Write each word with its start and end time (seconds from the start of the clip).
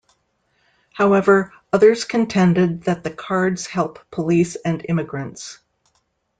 However, 0.93 1.53
others 1.71 2.05
contended 2.05 2.85
that 2.85 3.03
the 3.03 3.11
cards 3.11 3.67
help 3.67 3.99
police 4.09 4.55
and 4.55 4.83
immigrants. 4.89 5.59